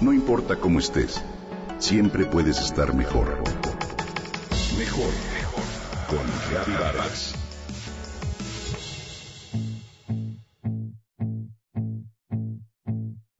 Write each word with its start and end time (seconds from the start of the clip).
No 0.00 0.14
importa 0.14 0.56
cómo 0.56 0.78
estés, 0.78 1.22
siempre 1.78 2.24
puedes 2.24 2.58
estar 2.58 2.94
mejor. 2.94 3.36
Mejor, 4.78 5.10
mejor. 5.34 5.64
Con 6.08 6.74
Vargas. 6.78 7.34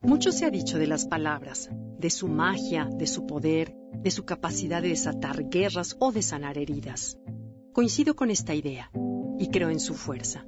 Mucho 0.03 0.33
se 0.33 0.45
ha 0.45 0.51
dicho 0.51 0.79
de 0.79 0.87
las 0.87 1.07
palabras, 1.07 1.71
de 1.99 2.11
su 2.11 2.29
magia, 2.29 2.91
de 2.93 3.07
su 3.07 3.27
poder, 3.27 3.75
de 3.95 4.11
su 4.11 4.27
capacidad 4.27 4.83
de 4.83 4.89
desatar 4.89 5.49
guerras 5.49 5.97
o 5.99 6.13
de 6.13 6.21
sanar 6.21 6.59
heridas. 6.59 7.17
Coincido 7.73 8.15
con 8.15 8.31
esta 8.31 8.55
idea 8.55 8.91
y 9.39 9.49
creo 9.49 9.71
en 9.71 9.81
su 9.81 9.95
fuerza, 9.95 10.45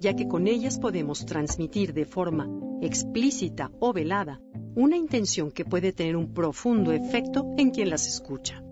ya 0.00 0.16
que 0.16 0.28
con 0.28 0.46
ellas 0.46 0.78
podemos 0.78 1.26
transmitir 1.26 1.92
de 1.92 2.06
forma 2.06 2.48
explícita 2.80 3.70
o 3.80 3.92
velada 3.92 4.40
una 4.74 4.96
intención 4.96 5.50
que 5.50 5.64
puede 5.64 5.92
tener 5.92 6.16
un 6.16 6.32
profundo 6.32 6.92
efecto 6.92 7.46
en 7.58 7.70
quien 7.70 7.90
las 7.90 8.06
escucha. 8.06 8.62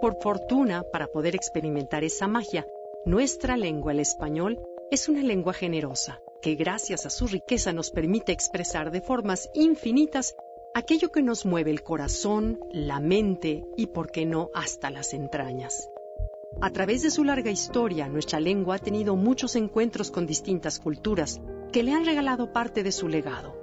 Por 0.00 0.16
fortuna, 0.22 0.82
para 0.92 1.08
poder 1.08 1.34
experimentar 1.34 2.04
esa 2.04 2.28
magia, 2.28 2.66
nuestra 3.04 3.56
lengua, 3.56 3.92
el 3.92 4.00
español, 4.00 4.58
es 4.90 5.08
una 5.08 5.22
lengua 5.22 5.52
generosa, 5.52 6.20
que 6.42 6.54
gracias 6.54 7.06
a 7.06 7.10
su 7.10 7.26
riqueza 7.26 7.72
nos 7.72 7.90
permite 7.90 8.32
expresar 8.32 8.90
de 8.90 9.00
formas 9.00 9.50
infinitas 9.54 10.34
aquello 10.74 11.10
que 11.10 11.22
nos 11.22 11.44
mueve 11.44 11.70
el 11.70 11.82
corazón, 11.82 12.58
la 12.72 13.00
mente 13.00 13.64
y, 13.76 13.88
por 13.88 14.10
qué 14.10 14.26
no, 14.26 14.50
hasta 14.54 14.90
las 14.90 15.12
entrañas. 15.12 15.88
A 16.60 16.70
través 16.70 17.02
de 17.02 17.10
su 17.10 17.24
larga 17.24 17.50
historia, 17.50 18.08
nuestra 18.08 18.40
lengua 18.40 18.76
ha 18.76 18.78
tenido 18.78 19.16
muchos 19.16 19.56
encuentros 19.56 20.10
con 20.10 20.26
distintas 20.26 20.78
culturas 20.78 21.40
que 21.72 21.82
le 21.82 21.92
han 21.92 22.04
regalado 22.04 22.52
parte 22.52 22.82
de 22.82 22.92
su 22.92 23.08
legado. 23.08 23.59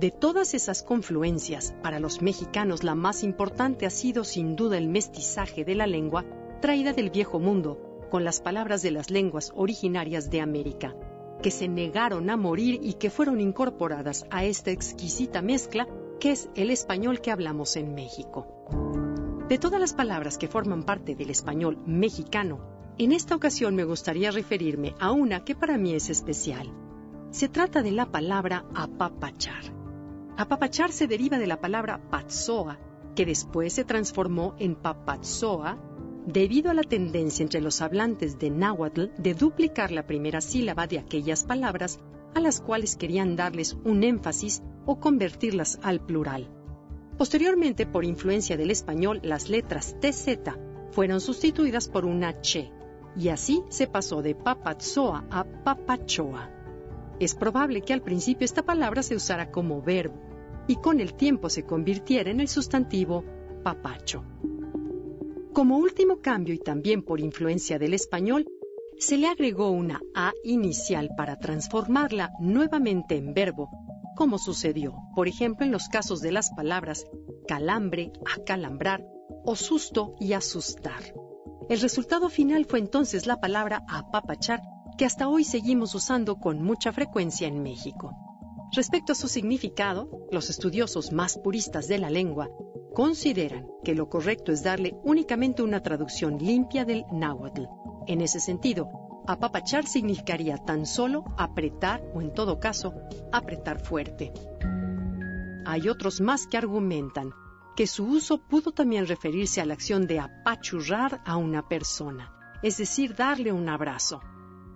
De 0.00 0.10
todas 0.10 0.54
esas 0.54 0.82
confluencias, 0.82 1.74
para 1.82 2.00
los 2.00 2.22
mexicanos 2.22 2.84
la 2.84 2.94
más 2.94 3.22
importante 3.22 3.84
ha 3.84 3.90
sido 3.90 4.24
sin 4.24 4.56
duda 4.56 4.78
el 4.78 4.88
mestizaje 4.88 5.62
de 5.62 5.74
la 5.74 5.86
lengua 5.86 6.24
traída 6.62 6.94
del 6.94 7.10
viejo 7.10 7.38
mundo, 7.38 8.06
con 8.10 8.24
las 8.24 8.40
palabras 8.40 8.80
de 8.80 8.92
las 8.92 9.10
lenguas 9.10 9.52
originarias 9.54 10.30
de 10.30 10.40
América, 10.40 10.96
que 11.42 11.50
se 11.50 11.68
negaron 11.68 12.30
a 12.30 12.38
morir 12.38 12.80
y 12.82 12.94
que 12.94 13.10
fueron 13.10 13.42
incorporadas 13.42 14.24
a 14.30 14.42
esta 14.42 14.70
exquisita 14.70 15.42
mezcla 15.42 15.86
que 16.18 16.30
es 16.30 16.48
el 16.54 16.70
español 16.70 17.20
que 17.20 17.30
hablamos 17.30 17.76
en 17.76 17.94
México. 17.94 18.46
De 19.50 19.58
todas 19.58 19.80
las 19.82 19.92
palabras 19.92 20.38
que 20.38 20.48
forman 20.48 20.84
parte 20.84 21.14
del 21.14 21.28
español 21.28 21.76
mexicano, 21.84 22.58
en 22.96 23.12
esta 23.12 23.36
ocasión 23.36 23.74
me 23.74 23.84
gustaría 23.84 24.30
referirme 24.30 24.94
a 24.98 25.12
una 25.12 25.44
que 25.44 25.54
para 25.54 25.76
mí 25.76 25.92
es 25.92 26.08
especial. 26.08 26.72
Se 27.32 27.50
trata 27.50 27.82
de 27.82 27.90
la 27.90 28.06
palabra 28.06 28.64
apapachar. 28.74 29.79
Apapachar 30.40 30.90
se 30.90 31.06
deriva 31.06 31.38
de 31.38 31.46
la 31.46 31.60
palabra 31.60 32.00
patzoa, 32.08 32.78
que 33.14 33.26
después 33.26 33.74
se 33.74 33.84
transformó 33.84 34.54
en 34.58 34.74
papatzoa 34.74 35.76
debido 36.24 36.70
a 36.70 36.74
la 36.74 36.82
tendencia 36.82 37.42
entre 37.42 37.60
los 37.60 37.82
hablantes 37.82 38.38
de 38.38 38.48
náhuatl 38.48 39.10
de 39.18 39.34
duplicar 39.34 39.90
la 39.90 40.06
primera 40.06 40.40
sílaba 40.40 40.86
de 40.86 40.98
aquellas 40.98 41.44
palabras 41.44 42.00
a 42.34 42.40
las 42.40 42.62
cuales 42.62 42.96
querían 42.96 43.36
darles 43.36 43.76
un 43.84 44.02
énfasis 44.02 44.62
o 44.86 44.98
convertirlas 44.98 45.78
al 45.82 46.00
plural. 46.00 46.48
Posteriormente, 47.18 47.84
por 47.84 48.06
influencia 48.06 48.56
del 48.56 48.70
español, 48.70 49.20
las 49.22 49.50
letras 49.50 49.94
TZ 50.00 50.38
fueron 50.90 51.20
sustituidas 51.20 51.86
por 51.90 52.06
una 52.06 52.40
che, 52.40 52.72
y 53.14 53.28
así 53.28 53.62
se 53.68 53.88
pasó 53.88 54.22
de 54.22 54.34
papatzoa 54.34 55.26
a 55.30 55.44
papachoa. 55.44 56.48
Es 57.18 57.34
probable 57.34 57.82
que 57.82 57.92
al 57.92 58.00
principio 58.00 58.46
esta 58.46 58.62
palabra 58.62 59.02
se 59.02 59.14
usara 59.14 59.50
como 59.50 59.82
verbo 59.82 60.29
y 60.70 60.76
con 60.76 61.00
el 61.00 61.14
tiempo 61.14 61.50
se 61.50 61.64
convirtiera 61.64 62.30
en 62.30 62.38
el 62.38 62.46
sustantivo 62.46 63.24
papacho. 63.64 64.22
Como 65.52 65.78
último 65.78 66.20
cambio 66.20 66.54
y 66.54 66.58
también 66.58 67.02
por 67.02 67.18
influencia 67.18 67.76
del 67.76 67.92
español, 67.92 68.46
se 68.96 69.18
le 69.18 69.26
agregó 69.26 69.70
una 69.70 70.00
A 70.14 70.32
inicial 70.44 71.10
para 71.16 71.40
transformarla 71.40 72.30
nuevamente 72.38 73.16
en 73.16 73.34
verbo 73.34 73.68
como 74.14 74.38
sucedió, 74.38 74.94
por 75.16 75.26
ejemplo, 75.26 75.66
en 75.66 75.72
los 75.72 75.88
casos 75.88 76.20
de 76.20 76.30
las 76.30 76.50
palabras 76.50 77.06
calambre, 77.48 78.12
acalambrar 78.36 79.04
o 79.44 79.56
susto 79.56 80.14
y 80.20 80.34
asustar. 80.34 81.02
El 81.68 81.80
resultado 81.80 82.28
final 82.28 82.64
fue 82.66 82.78
entonces 82.78 83.26
la 83.26 83.40
palabra 83.40 83.82
apapachar, 83.88 84.60
que 84.98 85.04
hasta 85.04 85.28
hoy 85.28 85.42
seguimos 85.42 85.94
usando 85.96 86.36
con 86.36 86.62
mucha 86.62 86.92
frecuencia 86.92 87.48
en 87.48 87.62
México. 87.62 88.29
Respecto 88.72 89.12
a 89.12 89.16
su 89.16 89.26
significado, 89.26 90.08
los 90.30 90.48
estudiosos 90.48 91.12
más 91.12 91.38
puristas 91.38 91.88
de 91.88 91.98
la 91.98 92.08
lengua 92.08 92.50
consideran 92.94 93.66
que 93.82 93.96
lo 93.96 94.08
correcto 94.08 94.52
es 94.52 94.62
darle 94.62 94.96
únicamente 95.02 95.62
una 95.62 95.82
traducción 95.82 96.38
limpia 96.38 96.84
del 96.84 97.04
náhuatl. 97.12 97.64
En 98.06 98.20
ese 98.20 98.38
sentido, 98.38 98.88
Apapachar 99.26 99.86
significaría 99.86 100.56
tan 100.56 100.86
solo 100.86 101.24
apretar 101.36 102.02
o 102.14 102.20
en 102.20 102.32
todo 102.32 102.60
caso 102.60 102.94
apretar 103.32 103.80
fuerte. 103.80 104.32
Hay 105.66 105.88
otros 105.88 106.20
más 106.20 106.46
que 106.46 106.56
argumentan 106.56 107.30
que 107.76 107.86
su 107.86 108.04
uso 108.04 108.38
pudo 108.38 108.72
también 108.72 109.06
referirse 109.06 109.60
a 109.60 109.64
la 109.64 109.74
acción 109.74 110.06
de 110.06 110.20
apachurrar 110.20 111.20
a 111.24 111.36
una 111.36 111.68
persona, 111.68 112.32
es 112.62 112.78
decir, 112.78 113.14
darle 113.14 113.52
un 113.52 113.68
abrazo. 113.68 114.20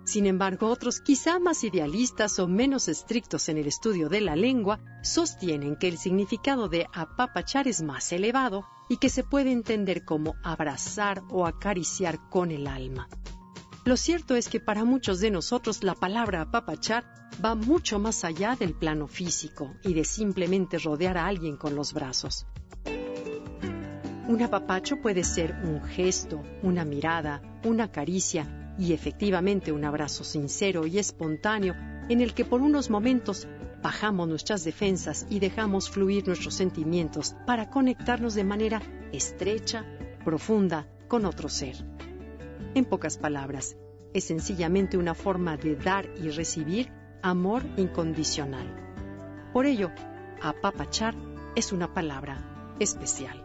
Sin 0.05 0.27
embargo, 0.27 0.67
otros, 0.67 1.01
quizá 1.01 1.39
más 1.39 1.63
idealistas 1.63 2.37
o 2.37 2.47
menos 2.47 2.87
estrictos 2.87 3.49
en 3.49 3.57
el 3.57 3.65
estudio 3.65 4.07
de 4.07 4.21
la 4.21 4.35
lengua, 4.35 4.79
sostienen 5.01 5.77
que 5.77 5.87
el 5.87 5.97
significado 5.97 6.69
de 6.69 6.87
apapachar 6.93 7.67
es 7.67 7.81
más 7.81 8.11
elevado 8.11 8.65
y 8.87 8.97
que 8.97 9.09
se 9.09 9.23
puede 9.23 9.51
entender 9.51 10.05
como 10.05 10.35
abrazar 10.43 11.23
o 11.31 11.47
acariciar 11.47 12.29
con 12.29 12.51
el 12.51 12.67
alma. 12.67 13.09
Lo 13.83 13.97
cierto 13.97 14.35
es 14.35 14.47
que 14.47 14.59
para 14.59 14.85
muchos 14.85 15.19
de 15.19 15.31
nosotros 15.31 15.83
la 15.83 15.95
palabra 15.95 16.41
apapachar 16.41 17.03
va 17.43 17.55
mucho 17.55 17.97
más 17.97 18.23
allá 18.23 18.55
del 18.55 18.75
plano 18.75 19.07
físico 19.07 19.73
y 19.83 19.95
de 19.95 20.05
simplemente 20.05 20.77
rodear 20.77 21.17
a 21.17 21.25
alguien 21.25 21.57
con 21.57 21.75
los 21.75 21.93
brazos. 21.93 22.45
Un 24.27 24.41
apapacho 24.41 25.01
puede 25.01 25.23
ser 25.23 25.55
un 25.63 25.83
gesto, 25.83 26.43
una 26.61 26.85
mirada, 26.85 27.41
una 27.63 27.91
caricia 27.91 28.64
y 28.77 28.93
efectivamente 28.93 29.71
un 29.71 29.85
abrazo 29.85 30.23
sincero 30.23 30.85
y 30.85 30.99
espontáneo 30.99 31.75
en 32.09 32.21
el 32.21 32.33
que 32.33 32.45
por 32.45 32.61
unos 32.61 32.89
momentos 32.89 33.47
bajamos 33.81 34.27
nuestras 34.27 34.63
defensas 34.63 35.25
y 35.29 35.39
dejamos 35.39 35.89
fluir 35.89 36.27
nuestros 36.27 36.55
sentimientos 36.55 37.35
para 37.45 37.69
conectarnos 37.69 38.33
de 38.33 38.43
manera 38.43 38.81
estrecha, 39.11 39.85
profunda 40.23 40.87
con 41.07 41.25
otro 41.25 41.49
ser. 41.49 41.75
En 42.73 42.85
pocas 42.85 43.17
palabras, 43.17 43.77
es 44.13 44.23
sencillamente 44.23 44.97
una 44.97 45.13
forma 45.13 45.57
de 45.57 45.75
dar 45.75 46.09
y 46.21 46.29
recibir 46.29 46.91
amor 47.21 47.63
incondicional. 47.77 48.65
Por 49.53 49.65
ello, 49.65 49.91
apapachar 50.41 51.15
es 51.55 51.71
una 51.71 51.93
palabra 51.93 52.75
especial. 52.79 53.44